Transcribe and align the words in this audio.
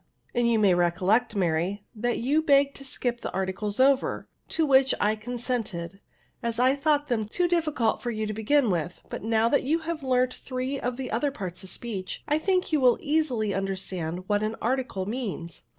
''And 0.33 0.49
you 0.51 0.57
may 0.57 0.73
recollect, 0.73 1.35
Mary, 1.35 1.83
that 1.93 2.17
you 2.17 2.41
begged 2.41 2.75
to 2.77 2.83
skip 2.83 3.21
the 3.21 3.29
articles 3.33 3.79
over, 3.79 4.27
to 4.47 4.65
which 4.65 4.95
I 4.99 5.15
consented, 5.15 5.99
as 6.41 6.57
I 6.57 6.75
thought 6.75 7.07
them 7.07 7.27
too 7.27 7.47
difficult 7.47 8.01
for 8.01 8.09
jLancLBs. 8.09 8.15
87 8.15 8.17
you 8.17 8.25
to 8.25 8.33
begin 8.33 8.69
with; 8.71 9.01
but 9.09 9.23
now 9.23 9.47
that 9.49 9.61
you 9.61 9.77
have 9.85 10.01
learnt 10.01 10.33
three 10.33 10.79
of 10.79 10.97
the 10.97 11.11
other 11.11 11.29
parts 11.29 11.61
of 11.61 11.69
speech, 11.69 12.23
I 12.27 12.39
think 12.39 12.65
jou 12.69 12.79
will 12.79 12.97
easily 12.99 13.53
understand 13.53 14.23
what 14.27 14.41
an 14.41 14.55
ar 14.59 14.75
ticle 14.77 15.05
means.'' 15.05 15.65